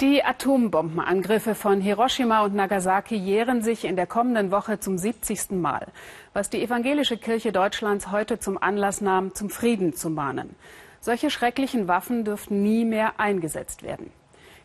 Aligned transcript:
Die 0.00 0.24
Atombombenangriffe 0.24 1.54
von 1.54 1.80
Hiroshima 1.80 2.42
und 2.44 2.52
Nagasaki 2.52 3.14
jähren 3.14 3.62
sich 3.62 3.84
in 3.84 3.94
der 3.94 4.08
kommenden 4.08 4.50
Woche 4.50 4.80
zum 4.80 4.98
70. 4.98 5.52
Mal, 5.52 5.86
was 6.32 6.50
die 6.50 6.60
Evangelische 6.60 7.16
Kirche 7.16 7.52
Deutschlands 7.52 8.10
heute 8.10 8.40
zum 8.40 8.60
Anlass 8.60 9.00
nahm, 9.00 9.36
zum 9.36 9.50
Frieden 9.50 9.94
zu 9.94 10.10
mahnen. 10.10 10.56
Solche 10.98 11.30
schrecklichen 11.30 11.86
Waffen 11.86 12.24
dürften 12.24 12.60
nie 12.60 12.84
mehr 12.84 13.20
eingesetzt 13.20 13.84
werden. 13.84 14.10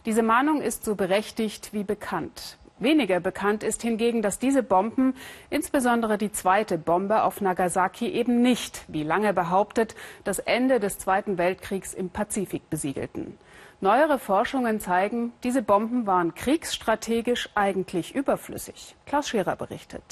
Diese 0.07 0.23
Mahnung 0.23 0.61
ist 0.61 0.83
so 0.83 0.95
berechtigt 0.95 1.73
wie 1.73 1.83
bekannt. 1.83 2.57
Weniger 2.79 3.19
bekannt 3.19 3.63
ist 3.63 3.81
hingegen, 3.81 4.21
dass 4.21 4.39
diese 4.39 4.63
Bomben, 4.63 5.13
insbesondere 5.49 6.17
die 6.17 6.31
zweite 6.31 6.77
Bombe 6.77 7.23
auf 7.23 7.41
Nagasaki, 7.41 8.07
eben 8.07 8.41
nicht, 8.41 8.85
wie 8.87 9.03
lange 9.03 9.33
behauptet, 9.33 9.95
das 10.23 10.39
Ende 10.39 10.79
des 10.79 10.97
Zweiten 10.97 11.37
Weltkriegs 11.37 11.93
im 11.93 12.09
Pazifik 12.09 12.69
besiegelten. 12.69 13.37
Neuere 13.81 14.19
Forschungen 14.19 14.79
zeigen, 14.79 15.31
diese 15.43 15.61
Bomben 15.61 16.05
waren 16.05 16.35
kriegsstrategisch 16.35 17.49
eigentlich 17.55 18.15
überflüssig. 18.15 18.95
Klaus 19.05 19.29
Scherer 19.29 19.55
berichtet. 19.55 20.03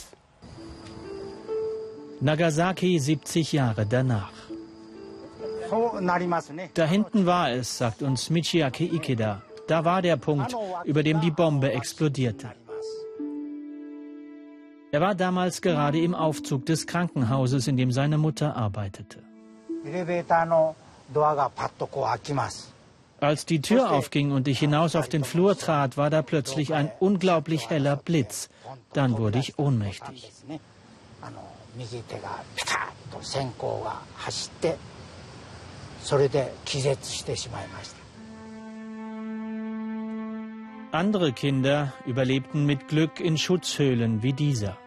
Nagasaki 2.19 2.97
70 2.97 3.51
Jahre 3.51 3.85
danach. 3.85 4.31
Da 6.73 6.85
hinten 6.85 7.25
war 7.25 7.51
es, 7.51 7.77
sagt 7.77 8.01
uns 8.01 8.29
Michiaki 8.29 8.85
Ikeda. 8.85 9.41
Da 9.67 9.83
war 9.83 10.01
der 10.01 10.17
Punkt, 10.17 10.55
über 10.85 11.03
dem 11.03 11.19
die 11.21 11.31
Bombe 11.31 11.71
explodierte. 11.71 12.51
Er 14.91 15.01
war 15.01 15.15
damals 15.15 15.61
gerade 15.61 15.99
im 15.99 16.15
Aufzug 16.15 16.65
des 16.65 16.87
Krankenhauses, 16.87 17.67
in 17.67 17.75
dem 17.75 17.91
seine 17.91 18.17
Mutter 18.17 18.55
arbeitete. 18.55 19.19
Als 23.19 23.45
die 23.45 23.61
Tür 23.61 23.91
aufging 23.91 24.31
und 24.31 24.47
ich 24.47 24.59
hinaus 24.59 24.95
auf 24.95 25.09
den 25.09 25.23
Flur 25.23 25.57
trat, 25.57 25.97
war 25.97 26.09
da 26.09 26.21
plötzlich 26.21 26.73
ein 26.73 26.91
unglaublich 26.99 27.69
heller 27.69 27.95
Blitz. 27.95 28.49
Dann 28.93 29.17
wurde 29.17 29.39
ich 29.39 29.57
ohnmächtig. 29.59 30.31
Andere 40.97 41.31
Kinder 41.31 41.93
überlebten 42.07 42.65
mit 42.65 42.87
Glück 42.87 43.19
in 43.19 43.37
Schutzhöhlen 43.37 44.23
wie 44.23 44.33
dieser, 44.33 44.79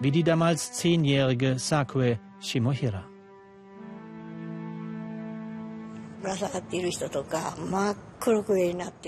wie 0.00 0.10
die 0.10 0.24
damals 0.24 0.72
zehnjährige 0.72 1.60
Sakue 1.60 2.18
Shimohira. 2.40 3.04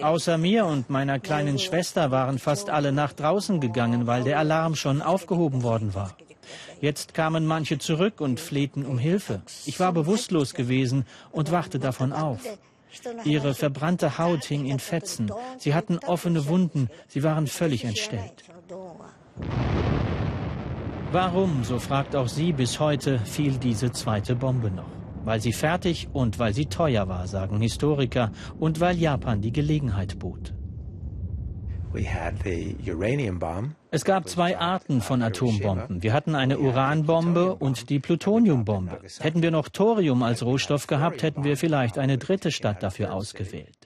Außer 0.02 0.38
mir 0.38 0.66
und 0.66 0.88
meiner 0.88 1.18
kleinen 1.18 1.58
Schwester 1.58 2.12
waren 2.12 2.38
fast 2.38 2.70
alle 2.70 2.92
nach 2.92 3.12
draußen 3.12 3.58
gegangen, 3.58 4.06
weil 4.06 4.22
der 4.22 4.38
Alarm 4.38 4.76
schon 4.76 5.02
aufgehoben 5.02 5.64
worden 5.64 5.94
war. 5.94 6.16
Jetzt 6.80 7.12
kamen 7.12 7.44
manche 7.44 7.78
zurück 7.78 8.20
und 8.20 8.38
flehten 8.38 8.86
um 8.86 8.98
Hilfe. 8.98 9.42
Ich 9.66 9.80
war 9.80 9.92
bewusstlos 9.92 10.54
gewesen 10.54 11.06
und 11.32 11.50
wachte 11.50 11.80
davon 11.80 12.12
auf. 12.12 12.40
Ihre 13.24 13.54
verbrannte 13.54 14.18
Haut 14.18 14.44
hing 14.44 14.66
in 14.66 14.78
Fetzen. 14.78 15.30
Sie 15.58 15.74
hatten 15.74 15.98
offene 15.98 16.46
Wunden. 16.46 16.88
Sie 17.08 17.22
waren 17.22 17.46
völlig 17.46 17.84
entstellt. 17.84 18.44
Warum, 21.12 21.64
so 21.64 21.78
fragt 21.78 22.14
auch 22.14 22.28
sie 22.28 22.52
bis 22.52 22.78
heute, 22.78 23.18
fiel 23.18 23.58
diese 23.58 23.90
zweite 23.90 24.36
Bombe 24.36 24.70
noch? 24.70 24.90
Weil 25.24 25.40
sie 25.40 25.52
fertig 25.52 26.08
und 26.12 26.38
weil 26.38 26.54
sie 26.54 26.66
teuer 26.66 27.08
war, 27.08 27.26
sagen 27.26 27.60
Historiker, 27.60 28.30
und 28.58 28.80
weil 28.80 28.96
Japan 28.96 29.40
die 29.40 29.52
Gelegenheit 29.52 30.18
bot. 30.18 30.54
Es 33.90 34.04
gab 34.04 34.28
zwei 34.28 34.58
Arten 34.58 35.00
von 35.00 35.22
Atombomben. 35.22 36.02
Wir 36.02 36.12
hatten 36.12 36.34
eine 36.34 36.58
Uranbombe 36.58 37.54
und 37.56 37.90
die 37.90 37.98
Plutoniumbombe. 37.98 39.00
Hätten 39.18 39.42
wir 39.42 39.50
noch 39.50 39.68
Thorium 39.68 40.22
als 40.22 40.44
Rohstoff 40.44 40.86
gehabt, 40.86 41.22
hätten 41.22 41.42
wir 41.42 41.56
vielleicht 41.56 41.98
eine 41.98 42.18
dritte 42.18 42.52
Stadt 42.52 42.82
dafür 42.82 43.12
ausgewählt. 43.12 43.76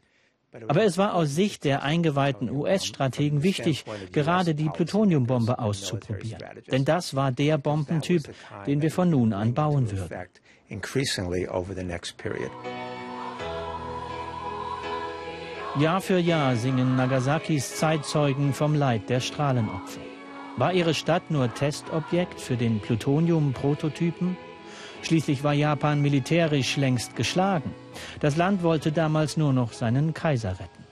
Aber 0.68 0.84
es 0.84 0.98
war 0.98 1.14
aus 1.14 1.34
Sicht 1.34 1.64
der 1.64 1.82
eingeweihten 1.82 2.50
US-Strategen 2.50 3.42
wichtig, 3.42 3.84
gerade 4.12 4.54
die 4.54 4.68
Plutoniumbombe 4.68 5.58
auszuprobieren. 5.58 6.42
Denn 6.70 6.84
das 6.84 7.16
war 7.16 7.32
der 7.32 7.58
Bombentyp, 7.58 8.32
den 8.66 8.82
wir 8.82 8.90
von 8.90 9.10
nun 9.10 9.32
an 9.32 9.54
bauen 9.54 9.90
würden. 9.90 10.28
Jahr 15.76 16.00
für 16.00 16.18
Jahr 16.18 16.54
singen 16.54 16.94
Nagasakis 16.94 17.74
Zeitzeugen 17.74 18.52
vom 18.52 18.76
Leid 18.76 19.10
der 19.10 19.18
Strahlenopfer. 19.18 20.00
War 20.56 20.72
ihre 20.72 20.94
Stadt 20.94 21.32
nur 21.32 21.52
Testobjekt 21.52 22.40
für 22.40 22.56
den 22.56 22.78
Plutonium-Prototypen? 22.78 24.36
Schließlich 25.02 25.42
war 25.42 25.52
Japan 25.52 26.00
militärisch 26.00 26.76
längst 26.76 27.16
geschlagen. 27.16 27.74
Das 28.20 28.36
Land 28.36 28.62
wollte 28.62 28.92
damals 28.92 29.36
nur 29.36 29.52
noch 29.52 29.72
seinen 29.72 30.14
Kaiser 30.14 30.52
retten. 30.60 30.84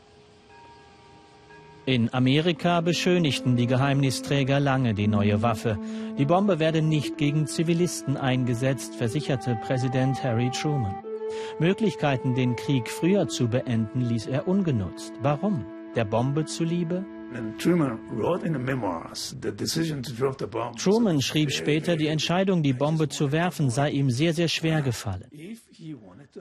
In 1.86 2.12
Amerika 2.12 2.80
beschönigten 2.80 3.56
die 3.56 3.68
Geheimnisträger 3.68 4.58
lange 4.58 4.94
die 4.94 5.06
neue 5.06 5.42
Waffe. 5.42 5.78
Die 6.18 6.24
Bombe 6.24 6.58
werde 6.58 6.82
nicht 6.82 7.18
gegen 7.18 7.46
Zivilisten 7.46 8.16
eingesetzt, 8.16 8.96
versicherte 8.96 9.56
Präsident 9.64 10.24
Harry 10.24 10.50
Truman. 10.50 11.11
Möglichkeiten, 11.58 12.34
den 12.34 12.56
Krieg 12.56 12.88
früher 12.88 13.28
zu 13.28 13.48
beenden, 13.48 14.00
ließ 14.00 14.26
er 14.26 14.48
ungenutzt. 14.48 15.12
Warum? 15.20 15.64
Der 15.94 16.04
Bombe 16.04 16.44
zuliebe? 16.44 17.04
Truman 20.76 21.22
schrieb 21.22 21.50
später, 21.50 21.96
die 21.96 22.08
Entscheidung, 22.08 22.62
die 22.62 22.74
Bombe 22.74 23.08
zu 23.08 23.32
werfen, 23.32 23.70
sei 23.70 23.90
ihm 23.90 24.10
sehr, 24.10 24.34
sehr 24.34 24.48
schwer 24.48 24.82
gefallen. 24.82 25.24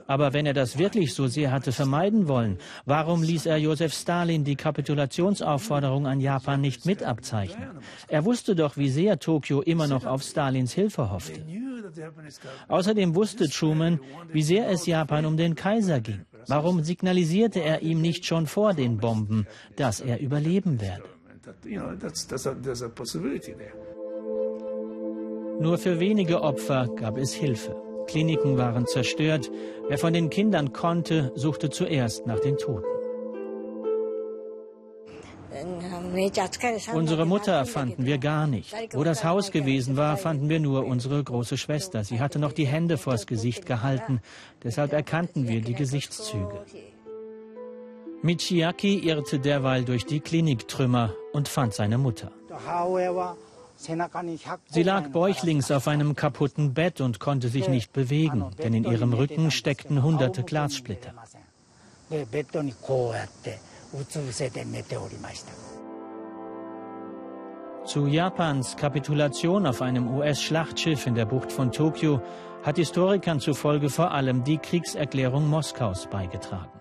Aber 0.06 0.32
wenn 0.32 0.46
er 0.46 0.52
das 0.52 0.78
wirklich 0.78 1.14
so 1.14 1.26
sehr 1.26 1.50
hatte 1.50 1.72
vermeiden 1.72 2.28
wollen, 2.28 2.58
warum 2.84 3.22
ließ 3.22 3.46
er 3.46 3.56
Josef 3.56 3.94
Stalin 3.94 4.44
die 4.44 4.56
Kapitulationsaufforderung 4.56 6.06
an 6.06 6.20
Japan 6.20 6.60
nicht 6.60 6.84
mit 6.86 7.02
abzeichnen? 7.02 7.78
Er 8.08 8.24
wusste 8.24 8.54
doch, 8.54 8.76
wie 8.76 8.88
sehr 8.88 9.18
Tokio 9.18 9.62
immer 9.62 9.86
noch 9.86 10.04
auf 10.04 10.22
Stalins 10.22 10.72
Hilfe 10.72 11.10
hoffte. 11.10 11.42
Außerdem 12.68 13.14
wusste 13.14 13.48
Truman, 13.48 14.00
wie 14.32 14.42
sehr 14.42 14.68
es 14.68 14.86
Japan 14.86 15.26
um 15.26 15.36
den 15.36 15.54
Kaiser 15.54 16.00
ging. 16.00 16.24
Warum 16.48 16.82
signalisierte 16.82 17.60
er 17.60 17.82
ihm 17.82 18.00
nicht 18.00 18.24
schon 18.26 18.46
vor 18.46 18.74
den 18.74 18.98
Bomben, 18.98 19.46
dass 19.76 20.00
er 20.00 20.20
überleben 20.20 20.80
werde? 20.80 21.04
Nur 25.60 25.78
für 25.78 26.00
wenige 26.00 26.42
Opfer 26.42 26.88
gab 26.96 27.18
es 27.18 27.32
Hilfe. 27.32 27.76
Kliniken 28.06 28.58
waren 28.58 28.86
zerstört. 28.86 29.50
Wer 29.88 29.98
von 29.98 30.12
den 30.12 30.28
Kindern 30.30 30.72
konnte, 30.72 31.32
suchte 31.34 31.70
zuerst 31.70 32.26
nach 32.26 32.40
den 32.40 32.56
Toten. 32.56 32.91
Unsere 36.92 37.26
Mutter 37.26 37.64
fanden 37.66 38.04
wir 38.04 38.18
gar 38.18 38.46
nicht. 38.46 38.74
Wo 38.92 39.04
das 39.04 39.24
Haus 39.24 39.50
gewesen 39.50 39.96
war, 39.96 40.16
fanden 40.16 40.48
wir 40.48 40.60
nur 40.60 40.86
unsere 40.86 41.22
große 41.22 41.56
Schwester. 41.56 42.04
Sie 42.04 42.20
hatte 42.20 42.38
noch 42.38 42.52
die 42.52 42.66
Hände 42.66 42.98
vors 42.98 43.26
Gesicht 43.26 43.66
gehalten. 43.66 44.20
Deshalb 44.62 44.92
erkannten 44.92 45.48
wir 45.48 45.60
die 45.60 45.74
Gesichtszüge. 45.74 46.64
Michiaki 48.22 48.98
irrte 48.98 49.40
derweil 49.40 49.84
durch 49.84 50.06
die 50.06 50.20
Kliniktrümmer 50.20 51.14
und 51.32 51.48
fand 51.48 51.74
seine 51.74 51.98
Mutter. 51.98 52.30
Sie 54.66 54.82
lag 54.84 55.08
bäuchlings 55.08 55.70
auf 55.72 55.88
einem 55.88 56.14
kaputten 56.14 56.72
Bett 56.72 57.00
und 57.00 57.18
konnte 57.18 57.48
sich 57.48 57.68
nicht 57.68 57.92
bewegen, 57.92 58.50
denn 58.62 58.74
in 58.74 58.84
ihrem 58.84 59.12
Rücken 59.12 59.50
steckten 59.50 60.02
hunderte 60.04 60.44
Glassplitter. 60.44 61.12
Zu 67.84 68.06
Japans 68.06 68.76
Kapitulation 68.76 69.66
auf 69.66 69.82
einem 69.82 70.06
US-Schlachtschiff 70.16 71.04
in 71.08 71.16
der 71.16 71.26
Bucht 71.26 71.50
von 71.50 71.72
Tokio 71.72 72.22
hat 72.62 72.76
Historikern 72.76 73.40
zufolge 73.40 73.88
vor 73.88 74.12
allem 74.12 74.44
die 74.44 74.58
Kriegserklärung 74.58 75.48
Moskaus 75.48 76.06
beigetragen. 76.06 76.80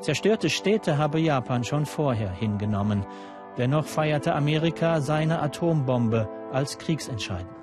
Zerstörte 0.00 0.48
Städte 0.48 0.96
habe 0.96 1.20
Japan 1.20 1.62
schon 1.62 1.84
vorher 1.84 2.30
hingenommen. 2.30 3.04
Dennoch 3.58 3.84
feierte 3.84 4.34
Amerika 4.34 5.02
seine 5.02 5.42
Atombombe 5.42 6.26
als 6.52 6.78
kriegsentscheidend. 6.78 7.59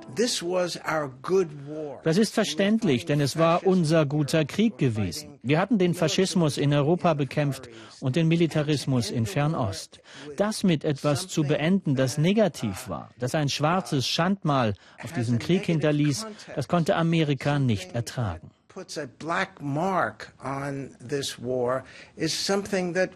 Das 2.04 2.18
ist 2.18 2.34
verständlich, 2.34 3.06
denn 3.06 3.22
es 3.22 3.38
war 3.38 3.66
unser 3.66 4.06
guter 4.06 4.46
Krieg 4.46 4.78
gewesen. 4.78 5.40
Wir 5.44 5.60
hatten 5.60 5.78
den 5.78 5.94
Faschismus 5.94 6.58
in 6.58 6.74
Europa 6.74 7.14
bekämpft 7.14 7.70
und 8.00 8.16
den 8.16 8.28
Militarismus 8.28 9.12
in 9.12 9.26
Fernost. 9.26 10.00
Das 10.36 10.64
mit 10.64 10.84
etwas 10.84 11.28
zu 11.28 11.44
beenden, 11.44 11.96
das 11.96 12.18
negativ 12.18 12.90
war, 12.90 13.10
das 13.20 13.36
ein 13.36 13.50
schwarzes 13.50 14.08
Schandmal 14.08 14.74
auf 15.04 15.14
diesem 15.14 15.40
Krieg 15.40 15.66
hinterließ, 15.66 16.26
das 16.56 16.68
konnte 16.68 16.96
Amerika 16.96 17.60
nicht 17.60 17.94
ertragen. 17.94 18.52
puts 18.78 18.96
a 18.96 19.08
black 19.08 19.60
mark 19.60 20.34
on 20.40 20.96
this 21.02 21.40
war 21.40 21.84
is 22.16 22.32
something 22.32 22.94
that 22.94 23.10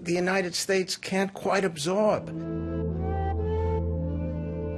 the 0.00 0.14
United 0.14 0.54
States 0.54 0.96
can't 0.96 1.34
quite 1.34 1.64
absorb. 1.64 2.30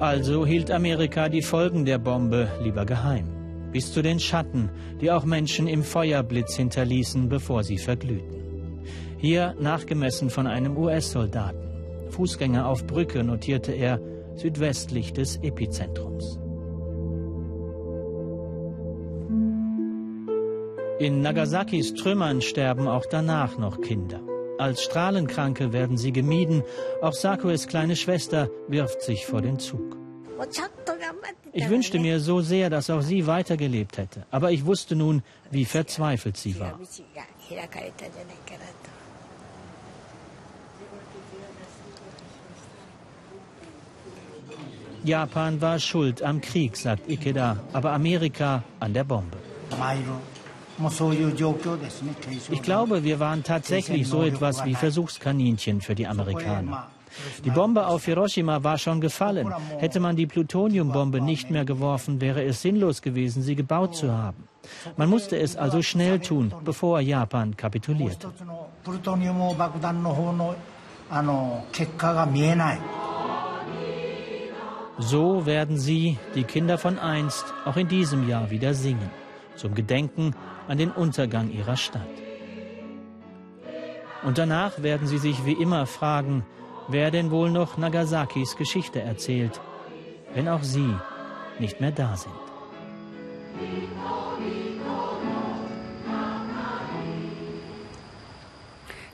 Also 0.01 0.47
hielt 0.47 0.71
Amerika 0.71 1.29
die 1.29 1.43
Folgen 1.43 1.85
der 1.85 1.99
Bombe 1.99 2.49
lieber 2.63 2.87
geheim. 2.87 3.27
Bis 3.71 3.93
zu 3.93 4.01
den 4.01 4.19
Schatten, 4.19 4.71
die 4.99 5.11
auch 5.11 5.27
Menschen 5.27 5.69
im 5.69 5.85
Feuerblitz 5.85 6.57
hinterließen, 6.57 7.29
bevor 7.29 7.65
sie 7.65 7.77
verglühten. 7.77 8.81
Hier 9.19 9.55
nachgemessen 9.61 10.31
von 10.31 10.47
einem 10.47 10.79
US-Soldaten. 10.79 11.69
Fußgänger 12.09 12.67
auf 12.67 12.87
Brücke 12.87 13.23
notierte 13.23 13.73
er 13.73 14.01
südwestlich 14.37 15.13
des 15.13 15.37
Epizentrums. 15.43 16.41
In 20.99 21.21
Nagasakis 21.21 21.93
Trümmern 21.93 22.41
sterben 22.41 22.89
auch 22.89 23.05
danach 23.05 23.59
noch 23.59 23.83
Kinder. 23.83 24.21
Als 24.61 24.83
Strahlenkranke 24.83 25.73
werden 25.73 25.97
sie 25.97 26.13
gemieden. 26.13 26.63
Auch 27.01 27.15
Sakues 27.15 27.67
kleine 27.67 27.97
Schwester 27.97 28.51
wirft 28.69 29.01
sich 29.01 29.25
vor 29.25 29.41
den 29.41 29.59
Zug. 29.59 29.97
Ich 31.53 31.71
wünschte 31.71 31.99
mir 31.99 32.21
so 32.21 32.43
sehr, 32.43 32.69
dass 32.69 32.91
auch 32.91 33.01
sie 33.01 33.27
weitergelebt 33.27 33.97
hätte. 33.97 34.27
Aber 34.31 34.53
ich 34.53 34.67
wusste 34.67 34.97
nun, 34.97 35.23
wie 35.51 35.65
verzweifelt 35.65 36.37
sie 36.37 36.61
war. 36.61 36.79
Japan 45.05 45.61
war 45.63 45.79
schuld 45.79 46.23
am 46.23 46.43
Krieg, 46.43 46.77
sagt 46.77 47.09
Ikeda, 47.09 47.57
aber 47.73 47.93
Amerika 47.93 48.63
an 48.79 48.93
der 48.93 49.05
Bombe. 49.05 49.39
Ich 52.51 52.63
glaube, 52.63 53.05
wir 53.05 53.21
waren 53.21 53.43
tatsächlich 53.43 54.09
so 54.09 54.23
etwas 54.23 54.65
wie 54.65 54.75
Versuchskaninchen 54.75 55.81
für 55.81 55.95
die 55.95 56.07
Amerikaner. 56.07 56.89
Die 57.45 57.51
Bombe 57.51 57.87
auf 57.87 58.05
Hiroshima 58.05 58.63
war 58.63 58.79
schon 58.79 59.01
gefallen. 59.01 59.53
Hätte 59.79 60.01
man 60.01 60.17
die 60.17 60.27
Plutoniumbombe 60.27 61.21
nicht 61.21 61.51
mehr 61.51 61.65
geworfen, 61.65 62.21
wäre 62.21 62.45
es 62.45 62.63
sinnlos 62.63 63.03
gewesen, 63.03 63.43
sie 63.43 63.57
gebaut 63.57 63.97
zu 63.97 64.13
haben. 64.13 64.49
Man 64.97 65.09
musste 65.09 65.39
es 65.39 65.57
also 65.57 65.83
schnell 65.83 66.21
tun, 66.21 66.53
bevor 66.65 67.01
Japan 67.01 67.57
kapitulierte. 67.57 68.29
So 74.99 75.47
werden 75.47 75.79
sie, 75.79 76.19
die 76.35 76.45
Kinder 76.45 76.77
von 76.79 76.99
einst, 76.99 77.45
auch 77.65 77.77
in 77.77 77.89
diesem 77.89 78.29
Jahr 78.29 78.51
wieder 78.51 78.75
singen, 78.75 79.11
zum 79.57 79.75
Gedenken 79.75 80.35
an 80.71 80.79
den 80.79 80.93
Untergang 80.93 81.51
ihrer 81.51 81.77
Stadt. 81.77 82.15
Und 84.23 84.39
danach 84.39 84.83
werden 84.85 85.09
sie 85.09 85.19
sich 85.19 85.45
wie 85.45 85.55
immer 85.55 85.85
fragen, 85.85 86.47
wer 86.87 87.11
denn 87.11 87.33
wohl 87.33 87.51
noch 87.51 87.77
Nagasakis 87.77 88.57
Geschichte 88.57 89.01
erzählt, 89.01 89.61
wenn 90.33 90.49
auch 90.49 90.63
sie 90.63 90.95
nicht 91.59 91.81
mehr 91.81 91.91
da 91.91 92.17
sind. 92.17 92.33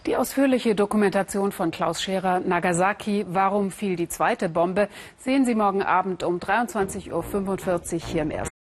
Die 0.05 0.17
ausführliche 0.17 0.75
Dokumentation 0.75 1.53
von 1.53 1.71
Klaus 1.71 2.03
Scherer, 2.03 2.41
Nagasaki, 2.41 3.25
Warum 3.29 3.71
fiel 3.71 3.97
die 3.97 4.09
zweite 4.09 4.51
Bombe, 4.51 4.89
sehen 5.17 5.47
Sie 5.47 5.55
morgen 5.55 5.83
Abend 5.83 6.23
um 6.23 6.37
23.45 6.39 7.13
Uhr 7.13 8.01
hier 8.07 8.23
im 8.23 8.31
Ersten. 8.31 8.56